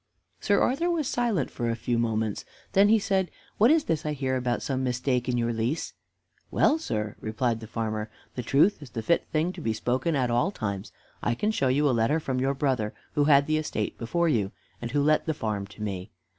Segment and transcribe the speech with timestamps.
[0.39, 2.43] Sir Arthur was silent for a few moments.
[2.71, 5.93] Then he said, "What is this I hear about some mistake in your lease?"
[6.49, 10.31] "Well, sir," replied the farmer, "the truth is the fit thing to be spoken at
[10.31, 10.91] all times.
[11.21, 14.51] I can show you a letter from your brother who had the estate before you,
[14.81, 16.09] and who let the farm to me.